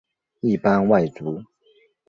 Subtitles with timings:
[0.39, 1.43] 一般外族。